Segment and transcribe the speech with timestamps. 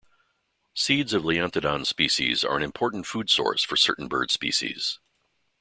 [0.73, 4.97] Seeds of "Leontodon" species are an important food source for certain bird species.